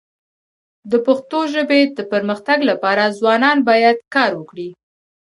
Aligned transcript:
د 0.91 0.93
پښتو 1.05 1.39
ژبي 1.53 1.81
د 1.97 1.99
پرمختګ 2.11 2.59
لپاره 2.69 3.15
ځوانان 3.19 3.57
باید 3.69 3.97
کار 4.15 4.31
وکړي. 4.39 4.69